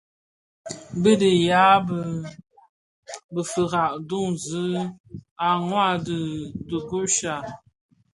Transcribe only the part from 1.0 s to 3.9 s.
Bi duň yi a lufira,